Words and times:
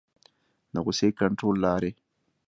د 0.73 0.75
غصې 0.85 1.09
کنټرول 1.19 1.55
لارې 1.65 1.91